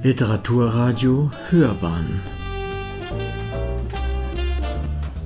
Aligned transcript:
Literaturradio 0.00 1.32
Hörbahn. 1.50 2.22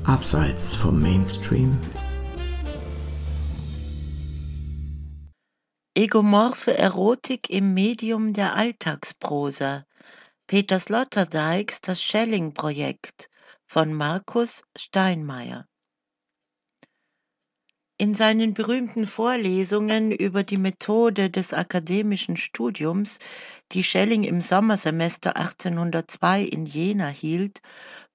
Abseits 0.04 0.74
vom 0.74 0.98
Mainstream. 0.98 1.78
Egomorphe 5.94 6.72
Erotik 6.78 7.50
im 7.50 7.74
Medium 7.74 8.32
der 8.32 8.56
Alltagsprosa. 8.56 9.84
Peter 10.46 10.80
Sloterdijks 10.80 11.82
Das 11.82 12.02
Schelling-Projekt 12.02 13.28
von 13.66 13.92
Markus 13.92 14.62
Steinmeier 14.74 15.66
in 17.98 18.14
seinen 18.14 18.54
berühmten 18.54 19.06
Vorlesungen 19.06 20.12
über 20.12 20.42
die 20.42 20.56
Methode 20.56 21.30
des 21.30 21.52
akademischen 21.54 22.36
Studiums, 22.36 23.18
die 23.72 23.84
Schelling 23.84 24.24
im 24.24 24.40
Sommersemester 24.40 25.36
1802 25.36 26.42
in 26.42 26.66
Jena 26.66 27.08
hielt, 27.08 27.62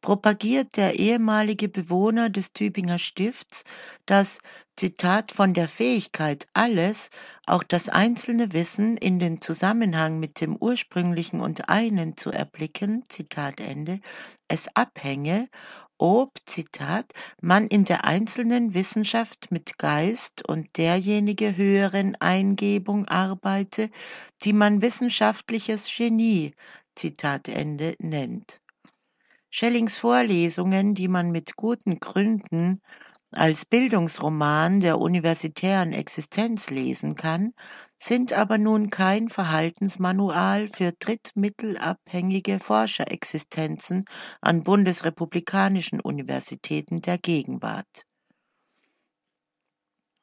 propagiert 0.02 0.78
der 0.78 1.00
ehemalige 1.00 1.70
Bewohner 1.70 2.30
des 2.30 2.52
Tübinger 2.52 3.00
Stifts 3.00 3.64
das 4.06 4.40
Zitat 4.78 5.32
von 5.32 5.54
der 5.54 5.68
Fähigkeit, 5.68 6.48
alles, 6.54 7.10
auch 7.46 7.64
das 7.64 7.90
einzelne 7.90 8.54
Wissen 8.54 8.96
in 8.96 9.20
den 9.20 9.42
Zusammenhang 9.42 10.20
mit 10.20 10.40
dem 10.40 10.56
ursprünglichen 10.56 11.42
und 11.42 11.68
einen 11.68 12.16
zu 12.16 12.32
erblicken, 12.32 13.04
Zitat 13.10 13.60
Ende, 13.60 14.00
es 14.48 14.70
abhänge 14.76 15.50
ob, 16.00 16.34
Zitat, 16.46 17.12
man 17.42 17.68
in 17.68 17.84
der 17.84 18.06
einzelnen 18.06 18.76
Wissenschaft 18.76 19.52
mit 19.52 19.80
Geist 19.80 20.48
und 20.48 20.78
derjenige 20.78 21.58
höheren 21.58 22.16
Eingebung 22.16 23.08
arbeite, 23.08 23.90
die 24.44 24.54
man 24.54 24.84
wissenschaftliches 24.84 25.90
Genie, 25.96 26.54
Zitat 26.96 27.48
Ende, 27.48 27.96
nennt. 27.98 28.62
Schellings 29.50 29.98
Vorlesungen, 29.98 30.94
die 30.94 31.08
man 31.08 31.32
mit 31.32 31.56
guten 31.56 32.00
Gründen 32.00 32.82
als 33.32 33.66
Bildungsroman 33.66 34.80
der 34.80 35.00
universitären 35.00 35.92
Existenz 35.92 36.70
lesen 36.70 37.16
kann, 37.16 37.54
sind 37.96 38.34
aber 38.34 38.58
nun 38.58 38.90
kein 38.90 39.30
Verhaltensmanual 39.30 40.68
für 40.70 40.94
drittmittelabhängige 40.94 42.60
Forscherexistenzen 42.60 44.06
an 44.42 44.64
bundesrepublikanischen 44.64 46.00
Universitäten 46.00 47.02
der 47.02 47.18
Gegenwart. 47.18 48.08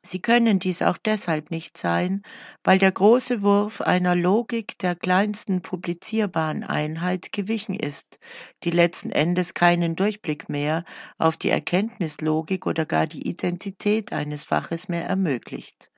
Sie 0.07 0.21
können 0.21 0.59
dies 0.59 0.83
auch 0.83 0.99
deshalb 0.99 1.51
nicht 1.51 1.79
sein, 1.79 2.23
weil 2.63 2.79
der 2.79 2.93
große 2.93 3.41
Wurf 3.41 3.81
einer 3.81 4.15
Logik 4.15 4.77
der 4.79 4.95
kleinsten 4.95 5.63
publizierbaren 5.63 6.63
Einheit 6.63 7.33
gewichen 7.33 7.75
ist, 7.75 8.19
die 8.65 8.71
letzten 8.71 9.09
Endes 9.09 9.55
keinen 9.55 9.97
Durchblick 9.97 10.51
mehr 10.51 10.85
auf 11.17 11.39
die 11.39 11.49
Erkenntnislogik 11.49 12.67
oder 12.67 12.85
gar 12.85 13.07
die 13.07 13.27
Identität 13.27 14.13
eines 14.13 14.45
Faches 14.45 14.89
mehr 14.89 15.07
ermöglicht. 15.07 15.91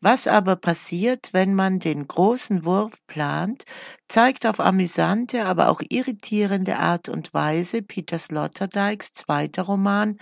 Was 0.00 0.26
aber 0.26 0.56
passiert, 0.56 1.30
wenn 1.32 1.54
man 1.54 1.78
den 1.78 2.06
großen 2.08 2.64
Wurf 2.64 2.94
plant, 3.06 3.64
zeigt 4.08 4.46
auf 4.46 4.58
amüsante, 4.58 5.44
aber 5.44 5.68
auch 5.68 5.82
irritierende 5.90 6.78
Art 6.78 7.10
und 7.10 7.34
Weise 7.34 7.82
Peter 7.82 8.18
Sloterdijks 8.18 9.12
zweiter 9.12 9.64
Roman 9.64 10.18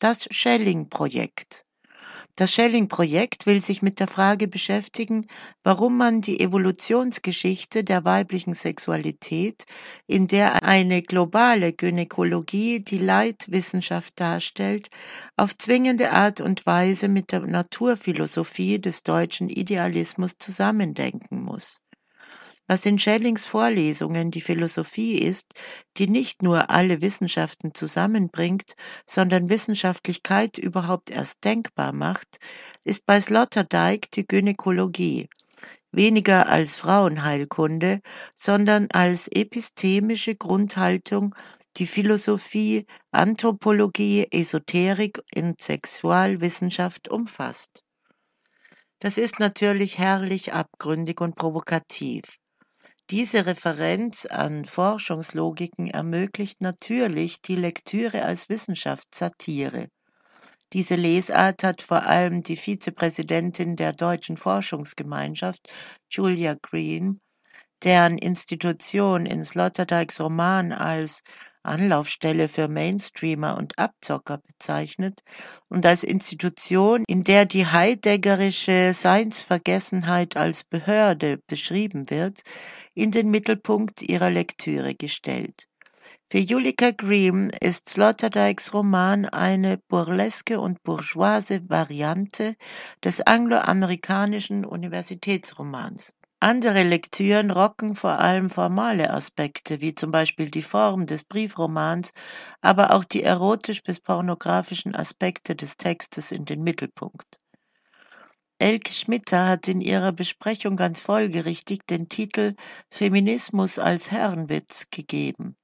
Das 0.00 0.26
Schelling-Projekt. 0.30 1.64
Das 2.36 2.50
Schelling-Projekt 2.52 3.46
will 3.46 3.60
sich 3.60 3.80
mit 3.80 4.00
der 4.00 4.08
Frage 4.08 4.48
beschäftigen, 4.48 5.28
warum 5.62 5.96
man 5.96 6.20
die 6.20 6.40
Evolutionsgeschichte 6.40 7.84
der 7.84 8.04
weiblichen 8.04 8.54
Sexualität, 8.54 9.66
in 10.08 10.26
der 10.26 10.64
eine 10.64 11.02
globale 11.02 11.72
Gynäkologie 11.72 12.80
die 12.80 12.98
Leitwissenschaft 12.98 14.18
darstellt, 14.18 14.88
auf 15.36 15.56
zwingende 15.56 16.10
Art 16.10 16.40
und 16.40 16.66
Weise 16.66 17.08
mit 17.08 17.30
der 17.30 17.40
Naturphilosophie 17.46 18.80
des 18.80 19.04
deutschen 19.04 19.48
Idealismus 19.48 20.32
zusammendenken 20.36 21.40
muss 21.40 21.83
was 22.66 22.86
in 22.86 22.98
Schellings 22.98 23.46
Vorlesungen 23.46 24.30
die 24.30 24.40
Philosophie 24.40 25.18
ist, 25.18 25.52
die 25.98 26.08
nicht 26.08 26.42
nur 26.42 26.70
alle 26.70 27.02
Wissenschaften 27.02 27.74
zusammenbringt, 27.74 28.74
sondern 29.06 29.50
Wissenschaftlichkeit 29.50 30.56
überhaupt 30.56 31.10
erst 31.10 31.44
denkbar 31.44 31.92
macht, 31.92 32.38
ist 32.84 33.04
bei 33.04 33.20
Sloterdijk 33.20 34.10
die 34.12 34.26
Gynäkologie, 34.26 35.28
weniger 35.92 36.48
als 36.48 36.78
Frauenheilkunde, 36.78 38.00
sondern 38.34 38.88
als 38.92 39.28
epistemische 39.28 40.34
Grundhaltung 40.34 41.34
die 41.76 41.86
Philosophie, 41.86 42.86
Anthropologie, 43.10 44.26
Esoterik 44.30 45.20
und 45.36 45.60
Sexualwissenschaft 45.60 47.08
umfasst. 47.08 47.82
Das 49.00 49.18
ist 49.18 49.38
natürlich 49.38 49.98
herrlich 49.98 50.54
abgründig 50.54 51.20
und 51.20 51.34
provokativ. 51.34 52.22
Diese 53.10 53.44
Referenz 53.44 54.24
an 54.24 54.64
Forschungslogiken 54.64 55.88
ermöglicht 55.88 56.62
natürlich 56.62 57.42
die 57.42 57.56
Lektüre 57.56 58.24
als 58.24 58.48
Wissenschaftssatire. 58.48 59.88
Diese 60.72 60.94
Lesart 60.94 61.64
hat 61.64 61.82
vor 61.82 62.04
allem 62.04 62.42
die 62.42 62.56
Vizepräsidentin 62.56 63.76
der 63.76 63.92
Deutschen 63.92 64.38
Forschungsgemeinschaft, 64.38 65.68
Julia 66.08 66.56
Green, 66.62 67.20
deren 67.82 68.16
Institution 68.16 69.26
in 69.26 69.44
Sloterdijks 69.44 70.18
Roman 70.20 70.72
als 70.72 71.22
Anlaufstelle 71.64 72.48
für 72.48 72.68
Mainstreamer 72.68 73.56
und 73.56 73.78
Abzocker 73.78 74.38
bezeichnet 74.38 75.22
und 75.68 75.84
als 75.86 76.04
Institution, 76.04 77.04
in 77.06 77.24
der 77.24 77.46
die 77.46 77.66
heideggerische 77.66 78.92
Seinsvergessenheit 78.94 80.36
als 80.36 80.64
Behörde 80.64 81.40
beschrieben 81.46 82.10
wird, 82.10 82.42
in 82.94 83.10
den 83.10 83.30
Mittelpunkt 83.30 84.02
ihrer 84.02 84.30
Lektüre 84.30 84.94
gestellt. 84.94 85.66
Für 86.30 86.38
Julika 86.38 86.90
Green 86.90 87.50
ist 87.60 87.90
Sloterdijks 87.90 88.72
Roman 88.74 89.26
eine 89.26 89.78
burleske 89.88 90.58
und 90.58 90.82
bourgeoise 90.82 91.60
Variante 91.68 92.56
des 93.04 93.20
angloamerikanischen 93.20 94.64
Universitätsromans. 94.64 96.12
Andere 96.40 96.82
Lektüren 96.82 97.50
rocken 97.50 97.94
vor 97.94 98.18
allem 98.18 98.50
formale 98.50 99.10
Aspekte, 99.10 99.80
wie 99.80 99.94
zum 99.94 100.10
Beispiel 100.10 100.50
die 100.50 100.62
Form 100.62 101.06
des 101.06 101.24
Briefromans, 101.24 102.12
aber 102.60 102.92
auch 102.92 103.04
die 103.04 103.22
erotisch 103.22 103.82
bis 103.82 104.00
pornografischen 104.00 104.94
Aspekte 104.94 105.56
des 105.56 105.76
Textes 105.76 106.32
in 106.32 106.44
den 106.44 106.62
Mittelpunkt. 106.62 107.38
Elke 108.58 108.92
Schmitter 108.92 109.48
hat 109.48 109.68
in 109.68 109.80
ihrer 109.80 110.12
Besprechung 110.12 110.76
ganz 110.76 111.02
folgerichtig 111.02 111.86
den 111.86 112.08
Titel 112.08 112.54
Feminismus 112.90 113.78
als 113.78 114.10
Herrenwitz 114.10 114.90
gegeben. 114.90 115.56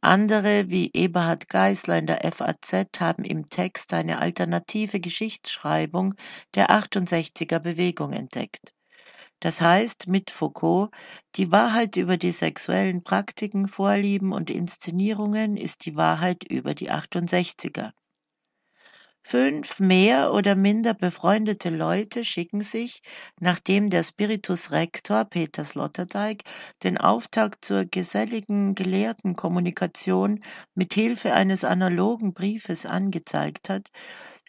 Andere, 0.00 0.68
wie 0.68 0.90
Eberhard 0.94 1.48
Geisler 1.48 1.98
in 1.98 2.06
der 2.06 2.20
FAZ, 2.32 2.88
haben 2.98 3.24
im 3.24 3.46
Text 3.46 3.92
eine 3.92 4.18
alternative 4.18 4.98
Geschichtsschreibung 4.98 6.14
der 6.54 6.70
68er 6.70 7.60
Bewegung 7.60 8.12
entdeckt. 8.12 8.72
Das 9.42 9.60
heißt, 9.60 10.06
mit 10.06 10.30
Foucault, 10.30 10.92
die 11.34 11.50
Wahrheit 11.50 11.96
über 11.96 12.16
die 12.16 12.30
sexuellen 12.30 13.02
Praktiken, 13.02 13.66
Vorlieben 13.66 14.30
und 14.30 14.50
Inszenierungen 14.50 15.56
ist 15.56 15.84
die 15.84 15.96
Wahrheit 15.96 16.44
über 16.44 16.74
die 16.74 16.92
68er. 16.92 17.90
Fünf 19.20 19.80
mehr 19.80 20.32
oder 20.32 20.54
minder 20.54 20.94
befreundete 20.94 21.70
Leute 21.70 22.24
schicken 22.24 22.60
sich, 22.60 23.02
nachdem 23.40 23.90
der 23.90 24.04
Spiritus 24.04 24.70
Rector 24.70 25.24
Peter 25.24 25.64
Sloterdijk 25.64 26.44
den 26.84 26.96
Auftakt 26.96 27.64
zur 27.64 27.84
geselligen 27.84 28.76
Gelehrtenkommunikation 28.76 30.38
mit 30.76 30.94
Hilfe 30.94 31.34
eines 31.34 31.64
analogen 31.64 32.32
Briefes 32.32 32.86
angezeigt 32.86 33.70
hat, 33.70 33.90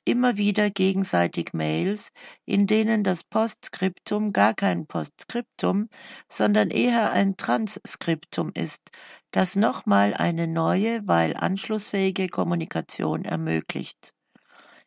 immer 0.05 0.37
wieder 0.37 0.69
gegenseitig 0.69 1.53
Mails, 1.53 2.11
in 2.45 2.67
denen 2.67 3.03
das 3.03 3.23
Postskriptum 3.23 4.33
gar 4.33 4.53
kein 4.53 4.87
Postskriptum, 4.87 5.89
sondern 6.27 6.69
eher 6.69 7.11
ein 7.11 7.37
Transskriptum 7.37 8.51
ist, 8.53 8.91
das 9.31 9.55
nochmal 9.55 10.13
eine 10.13 10.47
neue, 10.47 11.07
weil 11.07 11.35
anschlussfähige 11.35 12.27
Kommunikation 12.27 13.25
ermöglicht. 13.25 14.13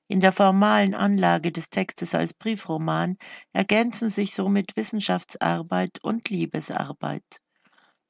In 0.08 0.20
der 0.20 0.32
formalen 0.32 0.94
Anlage 0.94 1.50
des 1.50 1.68
Textes 1.68 2.14
als 2.14 2.32
Briefroman 2.32 3.16
ergänzen 3.52 4.08
sich 4.08 4.34
somit 4.34 4.76
Wissenschaftsarbeit 4.76 5.98
und 6.02 6.28
Liebesarbeit. 6.30 7.24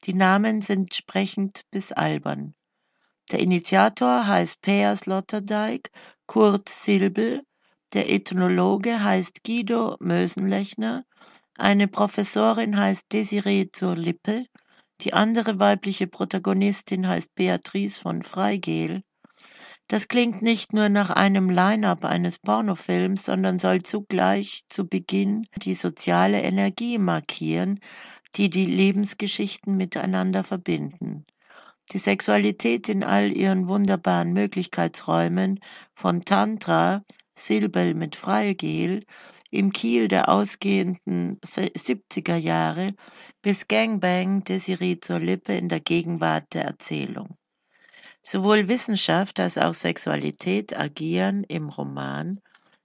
Die 0.04 0.12
Namen 0.12 0.60
sind 0.60 0.94
sprechend 0.94 1.62
bis 1.70 1.92
albern. 1.92 2.54
Der 3.32 3.40
Initiator 3.40 4.26
heißt 4.26 4.60
Peer 4.60 4.96
Sloterdijk, 4.96 5.90
Kurt 6.26 6.68
Silbel, 6.68 7.42
der 7.92 8.10
Ethnologe 8.10 9.02
heißt 9.02 9.44
Guido 9.44 9.96
Mösenlechner, 10.00 11.04
eine 11.56 11.88
Professorin 11.88 12.76
heißt 12.76 13.12
Desiree 13.12 13.70
zur 13.72 13.96
Lippe, 13.96 14.44
Die 15.02 15.12
andere 15.12 15.58
weibliche 15.58 16.06
Protagonistin 16.06 17.06
heißt 17.06 17.34
Beatrice 17.34 18.00
von 18.00 18.22
Freigel. 18.22 19.02
Das 19.88 20.08
klingt 20.08 20.42
nicht 20.42 20.72
nur 20.72 20.88
nach 20.88 21.10
einem 21.10 21.48
Line-up 21.48 22.04
eines 22.04 22.38
Pornofilms, 22.38 23.24
sondern 23.24 23.58
soll 23.58 23.82
zugleich 23.82 24.64
zu 24.66 24.88
Beginn 24.88 25.46
die 25.62 25.74
soziale 25.74 26.42
Energie 26.42 26.98
markieren, 26.98 27.78
die 28.34 28.50
die 28.50 28.66
Lebensgeschichten 28.66 29.76
miteinander 29.76 30.42
verbinden. 30.42 31.24
Die 31.92 31.98
Sexualität 31.98 32.88
in 32.88 33.04
all 33.04 33.30
ihren 33.32 33.68
wunderbaren 33.68 34.32
Möglichkeitsräumen 34.32 35.60
von 35.94 36.20
Tantra, 36.22 37.04
Silbel 37.38 37.94
mit 37.94 38.16
Freigel, 38.16 39.04
im 39.50 39.72
Kiel 39.72 40.08
der 40.08 40.28
ausgehenden 40.28 41.38
70er 41.40 42.36
Jahre 42.36 42.94
bis 43.40 43.68
Gangbang 43.68 44.42
Desiree 44.42 44.98
zur 44.98 45.20
Lippe 45.20 45.56
in 45.56 45.68
der 45.68 45.80
Gegenwart 45.80 46.52
der 46.54 46.64
Erzählung. 46.64 47.36
Sowohl 48.22 48.66
Wissenschaft 48.66 49.38
als 49.38 49.56
auch 49.56 49.74
Sexualität 49.74 50.76
agieren 50.76 51.44
im 51.44 51.68
Roman 51.68 52.40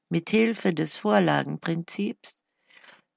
mit 0.09 0.29
Hilfe 0.29 0.73
des 0.73 0.95
Vorlagenprinzips. 0.97 2.40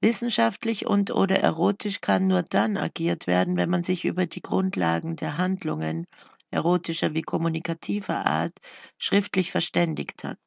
Wissenschaftlich 0.04 0.86
und 0.86 1.12
oder 1.12 1.40
erotisch 1.40 2.02
kann 2.02 2.26
nur 2.26 2.42
dann 2.42 2.76
agiert 2.76 3.26
werden, 3.26 3.56
wenn 3.56 3.70
man 3.70 3.84
sich 3.84 4.04
über 4.04 4.26
die 4.26 4.42
Grundlagen 4.42 5.16
der 5.16 5.38
Handlungen 5.38 6.06
erotischer 6.50 7.14
wie 7.14 7.22
kommunikativer 7.22 8.26
Art 8.26 8.52
schriftlich 8.98 9.50
verständigt 9.50 10.22
hat. 10.22 10.38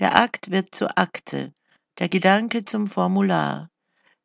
Der 0.00 0.16
Akt 0.16 0.50
wird 0.50 0.74
zur 0.74 0.98
Akte, 0.98 1.54
der 1.98 2.10
Gedanke 2.10 2.66
zum 2.66 2.88
Formular. 2.88 3.70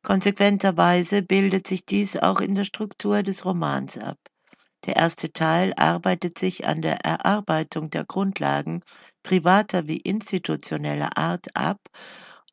Konsequenterweise 0.02 1.22
bildet 1.22 1.66
sich 1.66 1.86
dies 1.86 2.18
auch 2.18 2.42
in 2.42 2.52
der 2.52 2.64
Struktur 2.64 3.22
des 3.22 3.46
Romans 3.46 3.96
ab. 3.96 4.18
Der 4.84 4.96
erste 4.96 5.32
Teil 5.32 5.72
arbeitet 5.78 6.38
sich 6.38 6.68
an 6.68 6.82
der 6.82 7.02
Erarbeitung 7.02 7.88
der 7.88 8.04
Grundlagen 8.04 8.82
privater 9.22 9.88
wie 9.88 9.96
institutioneller 9.96 11.16
Art 11.16 11.56
ab, 11.56 11.80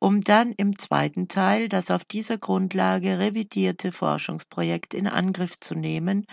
um 0.03 0.19
dann 0.19 0.51
im 0.57 0.77
zweiten 0.77 1.29
Teil 1.29 1.69
das 1.69 1.89
auf 1.89 2.03
dieser 2.03 2.37
Grundlage 2.37 3.19
revidierte 3.19 3.93
Forschungsprojekt 3.93 4.93
in 4.93 5.07
Angriff 5.07 5.57
zu 5.61 5.75
nehmen, 5.75 6.25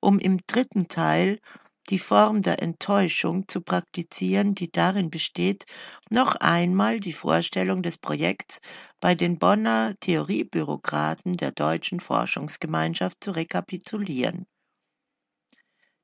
um 0.00 0.18
im 0.18 0.38
dritten 0.46 0.88
Teil 0.88 1.38
die 1.90 1.98
Form 1.98 2.40
der 2.40 2.62
Enttäuschung 2.62 3.46
zu 3.46 3.60
praktizieren, 3.60 4.54
die 4.54 4.72
darin 4.72 5.10
besteht, 5.10 5.66
noch 6.08 6.36
einmal 6.36 7.00
die 7.00 7.12
Vorstellung 7.12 7.82
des 7.82 7.98
Projekts 7.98 8.60
bei 8.98 9.14
den 9.14 9.38
Bonner 9.38 9.92
Theoriebürokraten 10.00 11.34
der 11.34 11.52
deutschen 11.52 12.00
Forschungsgemeinschaft 12.00 13.22
zu 13.22 13.32
rekapitulieren. 13.32 14.46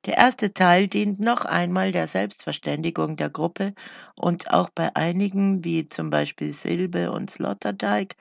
Der 0.05 0.17
erste 0.17 0.53
Teil 0.53 0.87
dient 0.87 1.19
noch 1.19 1.45
einmal 1.45 1.91
der 1.91 2.07
Selbstverständigung 2.07 3.15
der 3.15 3.29
Gruppe 3.31 3.73
und 4.15 4.51
auch 4.53 4.69
bei 4.69 4.95
einigen, 4.95 5.63
wie 5.63 5.87
zum 5.87 6.11
Beispiel 6.11 6.53
Silbe 6.53 7.11
und 7.11 7.31
Sloterdijk, 7.31 8.15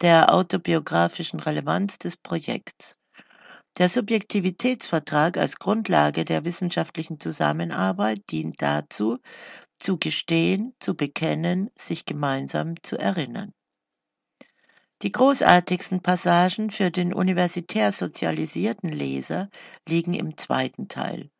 der 0.00 0.32
autobiografischen 0.32 1.40
Relevanz 1.40 1.98
des 1.98 2.16
Projekts. 2.16 2.98
Der 3.78 3.88
Subjektivitätsvertrag 3.88 5.38
als 5.38 5.56
Grundlage 5.58 6.24
der 6.24 6.44
wissenschaftlichen 6.44 7.18
Zusammenarbeit 7.18 8.22
dient 8.30 8.62
dazu, 8.62 9.18
zu 9.78 9.98
gestehen, 9.98 10.74
zu 10.78 10.96
bekennen, 10.96 11.70
sich 11.74 12.04
gemeinsam 12.06 12.74
zu 12.82 12.96
erinnern. 12.96 13.52
Die 15.02 15.12
großartigsten 15.12 16.02
Passagen 16.02 16.70
für 16.70 16.90
den 16.90 17.14
universitär 17.14 17.92
sozialisierten 17.92 18.88
Leser 18.88 19.48
liegen 19.88 20.12
im 20.12 20.36
zweiten 20.36 20.88
Teil. 20.88 21.30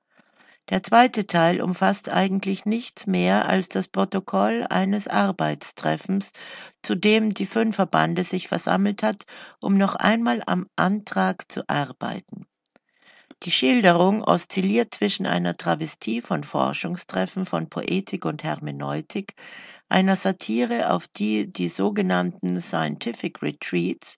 Der 0.71 0.85
zweite 0.85 1.27
Teil 1.27 1.61
umfasst 1.61 2.09
eigentlich 2.09 2.67
nichts 2.67 3.09
mehr 3.09 3.49
als 3.49 3.69
das 3.69 3.89
Protokoll 3.89 4.65
eines 4.71 5.09
Arbeitstreffens, 5.09 6.33
zu 6.83 6.95
dem 6.95 7.31
die 7.31 7.47
Fünferbande 7.47 8.23
sich 8.23 8.47
versammelt 8.47 9.03
hat, 9.03 9.25
um 9.61 9.77
noch 9.77 9.97
einmal 9.97 10.41
am 10.47 10.69
Antrag 10.77 11.51
zu 11.51 11.69
arbeiten. 11.69 12.47
Die 13.45 13.51
Schilderung 13.51 14.23
oszilliert 14.23 14.95
zwischen 14.95 15.25
einer 15.25 15.55
Travestie 15.55 16.21
von 16.21 16.45
Forschungstreffen 16.45 17.47
von 17.47 17.69
Poetik 17.69 18.25
und 18.25 18.45
Hermeneutik, 18.45 19.35
einer 19.89 20.17
Satire 20.17 20.93
auf 20.93 21.09
die 21.09 21.51
die 21.51 21.69
sogenannten 21.69 22.61
Scientific 22.61 23.43
Retreats 23.43 24.17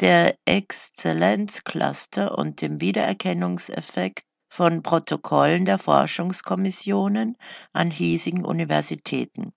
der 0.00 0.36
Exzellenzcluster 0.44 2.36
und 2.36 2.60
dem 2.60 2.80
Wiedererkennungseffekt 2.80 4.24
von 4.48 4.82
Protokollen 4.82 5.64
der 5.64 5.78
Forschungskommissionen 5.78 7.36
an 7.72 7.90
hiesigen 7.90 8.44
Universitäten. 8.44 9.52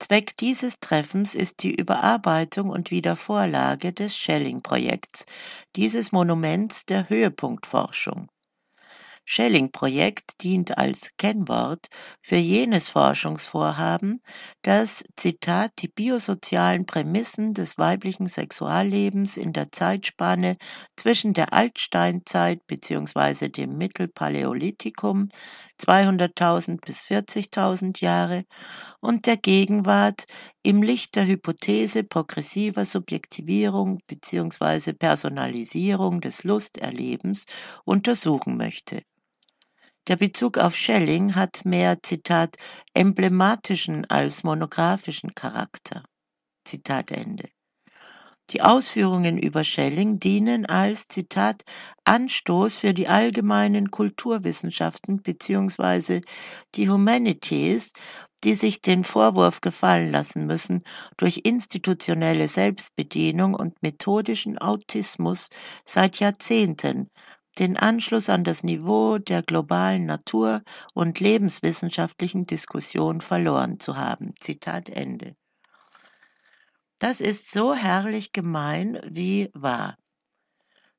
Zweck 0.00 0.36
dieses 0.36 0.78
Treffens 0.78 1.34
ist 1.34 1.62
die 1.62 1.74
Überarbeitung 1.74 2.70
und 2.70 2.90
Wiedervorlage 2.90 3.92
des 3.92 4.16
Schelling-Projekts, 4.16 5.26
dieses 5.74 6.12
Monuments 6.12 6.86
der 6.86 7.08
Höhepunktforschung. 7.08 8.28
Schelling-Projekt 9.30 10.42
dient 10.42 10.78
als 10.78 11.10
Kennwort 11.18 11.88
für 12.22 12.36
jenes 12.36 12.88
Forschungsvorhaben, 12.88 14.22
das, 14.62 15.04
Zitat, 15.16 15.72
die 15.80 15.88
biosozialen 15.88 16.86
Prämissen 16.86 17.52
des 17.52 17.76
weiblichen 17.76 18.24
Sexuallebens 18.24 19.36
in 19.36 19.52
der 19.52 19.70
Zeitspanne 19.70 20.56
zwischen 20.96 21.34
der 21.34 21.52
Altsteinzeit 21.52 22.66
bzw. 22.66 23.50
dem 23.50 23.76
Mittelpaläolithikum 23.76 25.28
200.000 25.78 26.80
bis 26.80 27.04
40.000 27.04 28.00
Jahre 28.00 28.44
und 29.00 29.26
der 29.26 29.36
Gegenwart 29.36 30.24
im 30.62 30.82
Licht 30.82 31.16
der 31.16 31.26
Hypothese 31.26 32.02
progressiver 32.02 32.86
Subjektivierung 32.86 34.00
bzw. 34.06 34.94
Personalisierung 34.94 36.22
des 36.22 36.44
Lusterlebens 36.44 37.44
untersuchen 37.84 38.56
möchte. 38.56 39.02
Der 40.08 40.16
Bezug 40.16 40.56
auf 40.56 40.74
Schelling 40.74 41.34
hat 41.34 41.66
mehr, 41.66 42.02
Zitat, 42.02 42.56
emblematischen 42.94 44.06
als 44.06 44.42
monographischen 44.42 45.34
Charakter. 45.34 46.02
Zitat 46.64 47.10
Ende. 47.10 47.50
Die 48.48 48.62
Ausführungen 48.62 49.36
über 49.36 49.64
Schelling 49.64 50.18
dienen 50.18 50.64
als, 50.64 51.08
Zitat, 51.08 51.62
Anstoß 52.04 52.78
für 52.78 52.94
die 52.94 53.08
allgemeinen 53.08 53.90
Kulturwissenschaften 53.90 55.20
bzw. 55.20 56.22
die 56.74 56.88
Humanities, 56.88 57.92
die 58.44 58.54
sich 58.54 58.80
den 58.80 59.04
Vorwurf 59.04 59.60
gefallen 59.60 60.10
lassen 60.10 60.46
müssen, 60.46 60.84
durch 61.18 61.42
institutionelle 61.44 62.48
Selbstbedienung 62.48 63.52
und 63.52 63.82
methodischen 63.82 64.56
Autismus 64.56 65.48
seit 65.84 66.18
Jahrzehnten 66.18 67.10
den 67.58 67.76
Anschluss 67.76 68.28
an 68.28 68.44
das 68.44 68.62
Niveau 68.62 69.18
der 69.18 69.42
globalen 69.42 70.06
Natur- 70.06 70.62
und 70.94 71.20
lebenswissenschaftlichen 71.20 72.46
Diskussion 72.46 73.20
verloren 73.20 73.80
zu 73.80 73.96
haben. 73.96 74.34
Zitat 74.38 74.88
Ende. 74.88 75.34
Das 76.98 77.20
ist 77.20 77.50
so 77.50 77.74
herrlich 77.74 78.32
gemein 78.32 79.00
wie 79.04 79.50
wahr. 79.54 79.96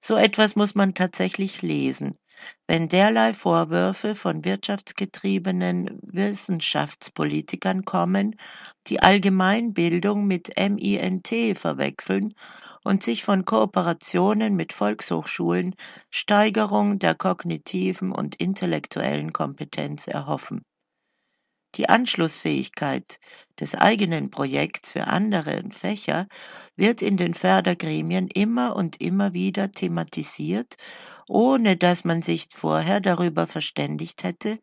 So 0.02 0.16
etwas 0.16 0.56
muss 0.56 0.76
man 0.76 0.94
tatsächlich 0.94 1.62
lesen, 1.62 2.14
wenn 2.68 2.88
derlei 2.88 3.34
Vorwürfe 3.34 4.16
von 4.16 4.46
wirtschaftsgetriebenen 4.46 6.00
Wissenschaftspolitikern 6.02 7.84
kommen, 7.84 8.38
die 8.88 9.02
Allgemeinbildung 9.02 10.26
mit 10.26 10.58
MINT 10.58 11.58
verwechseln 11.58 12.34
und 12.90 13.04
sich 13.04 13.24
von 13.24 13.46
Kooperationen 13.46 14.56
mit 14.56 14.74
Volkshochschulen 14.74 15.76
Steigerung 16.10 16.98
der 16.98 17.14
kognitiven 17.14 18.12
und 18.12 18.38
intellektuellen 18.38 19.32
Kompetenz 19.32 20.08
erhoffen. 20.08 20.64
Die 21.76 21.88
Anschlussfähigkeit 21.88 23.20
des 23.60 23.76
eigenen 23.76 24.32
Projekts 24.32 24.94
für 24.94 25.06
andere 25.06 25.62
Fächer 25.70 26.26
wird 26.76 27.04
in 27.04 27.16
den 27.16 27.36
Fördergremien 27.36 28.28
immer 28.28 28.76
und 28.76 29.00
immer 29.00 29.34
wieder 29.34 29.72
thematisiert, 29.72 30.74
ohne 31.28 31.78
dass 31.78 32.06
man 32.06 32.24
sich 32.24 32.48
vorher 32.52 33.02
darüber 33.02 33.46
verständigt 33.46 34.24
hätte, 34.24 34.58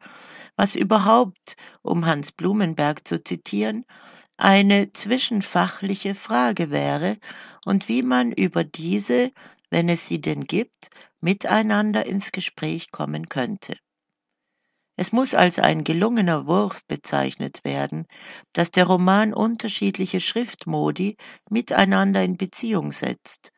was 0.57 0.75
überhaupt, 0.75 1.55
um 1.81 2.07
Hans 2.07 2.33
Blumenberg 2.33 3.07
zu 3.07 3.23
zitieren, 3.23 3.85
eine 4.37 4.93
zwischenfachliche 4.93 6.15
Frage 6.15 6.71
wäre 6.71 7.19
und 7.65 7.89
wie 7.89 8.03
man 8.03 8.33
über 8.33 8.65
diese, 8.65 9.31
wenn 9.71 9.89
es 9.89 10.07
sie 10.07 10.21
denn 10.21 10.45
gibt, 10.45 10.91
miteinander 11.21 12.07
ins 12.07 12.33
Gespräch 12.33 12.91
kommen 12.91 13.29
könnte. 13.29 13.77
Es 14.99 15.13
muss 15.13 15.35
als 15.35 15.59
ein 15.59 15.85
gelungener 15.85 16.47
Wurf 16.47 16.85
bezeichnet 16.87 17.65
werden, 17.65 18.07
dass 18.53 18.71
der 18.71 18.87
Roman 18.87 19.35
unterschiedliche 19.35 20.21
Schriftmodi 20.21 21.17
miteinander 21.51 22.23
in 22.23 22.37
Beziehung 22.37 22.93
setzt, 22.93 23.53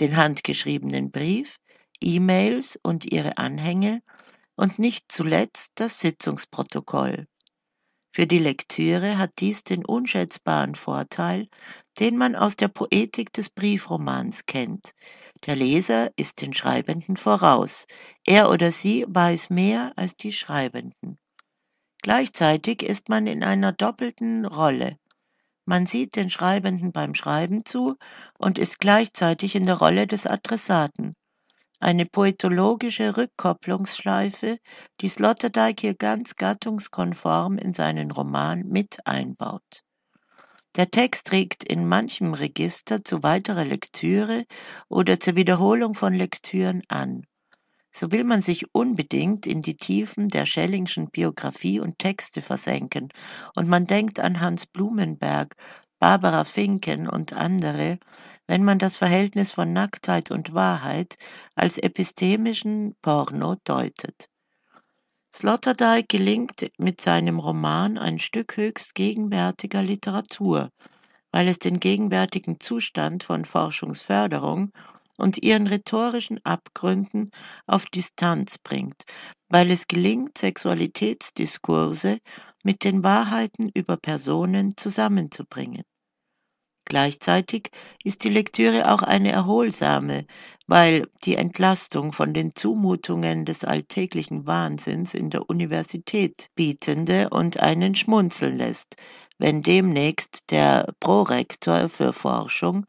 den 0.00 0.16
handgeschriebenen 0.16 1.10
Brief, 1.10 1.56
E-Mails 2.00 2.78
und 2.82 3.12
ihre 3.12 3.36
Anhänge 3.38 4.00
und 4.56 4.78
nicht 4.78 5.12
zuletzt 5.12 5.72
das 5.74 6.00
Sitzungsprotokoll. 6.00 7.26
Für 8.12 8.26
die 8.26 8.38
Lektüre 8.38 9.18
hat 9.18 9.32
dies 9.38 9.64
den 9.64 9.84
unschätzbaren 9.84 10.74
Vorteil, 10.74 11.46
den 12.00 12.16
man 12.16 12.34
aus 12.34 12.56
der 12.56 12.68
Poetik 12.68 13.32
des 13.32 13.50
Briefromans 13.50 14.46
kennt. 14.46 14.92
Der 15.46 15.56
Leser 15.56 16.10
ist 16.16 16.40
den 16.40 16.52
Schreibenden 16.52 17.16
voraus. 17.16 17.86
Er 18.24 18.50
oder 18.50 18.72
sie 18.72 19.04
weiß 19.08 19.50
mehr 19.50 19.92
als 19.96 20.16
die 20.16 20.32
Schreibenden. 20.32 21.18
Gleichzeitig 22.02 22.82
ist 22.82 23.08
man 23.08 23.26
in 23.26 23.44
einer 23.44 23.72
doppelten 23.72 24.46
Rolle. 24.46 24.96
Man 25.64 25.84
sieht 25.84 26.16
den 26.16 26.30
Schreibenden 26.30 26.92
beim 26.92 27.14
Schreiben 27.14 27.64
zu 27.64 27.96
und 28.38 28.58
ist 28.58 28.78
gleichzeitig 28.78 29.54
in 29.54 29.66
der 29.66 29.76
Rolle 29.76 30.06
des 30.06 30.26
Adressaten. 30.26 31.14
Eine 31.80 32.06
poetologische 32.06 33.16
Rückkopplungsschleife, 33.16 34.58
die 35.00 35.08
Sloterdijk 35.08 35.80
hier 35.80 35.94
ganz 35.94 36.34
gattungskonform 36.36 37.56
in 37.58 37.72
seinen 37.72 38.10
Roman 38.10 38.66
mit 38.66 39.06
einbaut. 39.06 39.84
Der 40.76 40.90
Text 40.90 41.28
trägt 41.28 41.64
in 41.64 41.86
manchem 41.86 42.34
Register 42.34 43.04
zu 43.04 43.22
weiterer 43.22 43.64
Lektüre 43.64 44.44
oder 44.88 45.20
zur 45.20 45.36
Wiederholung 45.36 45.94
von 45.94 46.14
Lektüren 46.14 46.82
an 46.88 47.22
so 47.90 48.12
will 48.12 48.24
man 48.24 48.42
sich 48.42 48.74
unbedingt 48.74 49.46
in 49.46 49.62
die 49.62 49.76
Tiefen 49.76 50.28
der 50.28 50.46
Schellingschen 50.46 51.10
Biographie 51.10 51.80
und 51.80 51.98
Texte 51.98 52.42
versenken, 52.42 53.08
und 53.56 53.68
man 53.68 53.86
denkt 53.86 54.20
an 54.20 54.40
Hans 54.40 54.66
Blumenberg, 54.66 55.56
Barbara 55.98 56.44
Finken 56.44 57.08
und 57.08 57.32
andere, 57.32 57.98
wenn 58.46 58.64
man 58.64 58.78
das 58.78 58.96
Verhältnis 58.96 59.52
von 59.52 59.72
Nacktheit 59.72 60.30
und 60.30 60.54
Wahrheit 60.54 61.16
als 61.54 61.76
epistemischen 61.76 62.94
Porno 63.02 63.56
deutet. 63.64 64.28
Sloterdijk 65.34 66.08
gelingt 66.08 66.70
mit 66.78 67.00
seinem 67.00 67.38
Roman 67.38 67.98
ein 67.98 68.18
Stück 68.18 68.56
höchst 68.56 68.94
gegenwärtiger 68.94 69.82
Literatur, 69.82 70.70
weil 71.32 71.48
es 71.48 71.58
den 71.58 71.80
gegenwärtigen 71.80 72.60
Zustand 72.60 73.24
von 73.24 73.44
Forschungsförderung 73.44 74.72
und 75.18 75.42
ihren 75.42 75.66
rhetorischen 75.66 76.40
Abgründen 76.44 77.30
auf 77.66 77.86
Distanz 77.86 78.58
bringt, 78.58 79.04
weil 79.48 79.70
es 79.70 79.88
gelingt, 79.88 80.38
Sexualitätsdiskurse 80.38 82.18
mit 82.62 82.84
den 82.84 83.04
Wahrheiten 83.04 83.70
über 83.74 83.96
Personen 83.96 84.76
zusammenzubringen. 84.76 85.84
Gleichzeitig 86.88 87.70
ist 88.02 88.24
die 88.24 88.30
Lektüre 88.30 88.90
auch 88.90 89.02
eine 89.02 89.30
erholsame, 89.30 90.24
weil 90.66 91.06
die 91.24 91.36
Entlastung 91.36 92.12
von 92.12 92.32
den 92.32 92.54
Zumutungen 92.54 93.44
des 93.44 93.64
alltäglichen 93.64 94.46
Wahnsinns 94.46 95.12
in 95.12 95.28
der 95.28 95.50
Universität 95.50 96.48
bietende 96.54 97.28
und 97.28 97.60
einen 97.60 97.94
schmunzeln 97.94 98.56
lässt, 98.56 98.96
wenn 99.36 99.62
demnächst 99.62 100.50
der 100.50 100.94
Prorektor 100.98 101.90
für 101.90 102.14
Forschung 102.14 102.86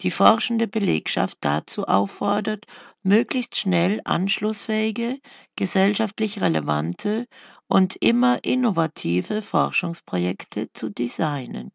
die 0.00 0.10
forschende 0.10 0.66
Belegschaft 0.66 1.36
dazu 1.42 1.84
auffordert, 1.84 2.64
möglichst 3.02 3.56
schnell 3.56 4.00
anschlussfähige, 4.04 5.18
gesellschaftlich 5.56 6.40
relevante 6.40 7.26
und 7.66 7.96
immer 7.96 8.44
innovative 8.44 9.42
Forschungsprojekte 9.42 10.72
zu 10.72 10.90
designen. 10.90 11.72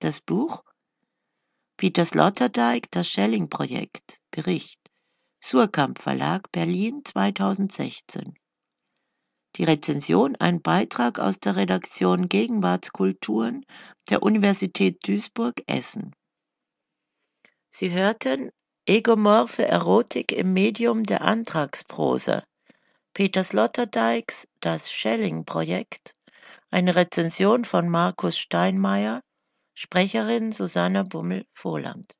Das 0.00 0.20
Buch 0.20 0.62
Peter 1.76 2.04
Sloterdijk, 2.04 2.90
das 2.90 3.08
Schelling-Projekt, 3.08 4.20
Bericht, 4.30 4.80
Surkamp 5.42 5.98
Verlag, 5.98 6.52
Berlin 6.52 7.02
2016. 7.04 8.34
Die 9.56 9.64
Rezension 9.64 10.36
ein 10.36 10.62
Beitrag 10.62 11.18
aus 11.18 11.38
der 11.40 11.56
Redaktion 11.56 12.28
Gegenwartskulturen 12.28 13.66
der 14.08 14.22
Universität 14.22 15.06
Duisburg-Essen. 15.06 16.14
Sie 17.68 17.90
hörten 17.90 18.50
Egomorphe 18.84 19.64
Erotik 19.64 20.32
im 20.32 20.54
Medium 20.54 21.04
der 21.04 21.20
Antragsprosa, 21.20 22.42
Peter 23.14 23.44
Sloterdijks 23.44 24.48
Das 24.58 24.90
Schelling-Projekt, 24.90 26.14
eine 26.72 26.96
Rezension 26.96 27.64
von 27.64 27.88
Markus 27.88 28.36
Steinmeier, 28.36 29.22
Sprecherin 29.74 30.50
Susanne 30.50 31.04
Bummel-Vohland 31.04 32.16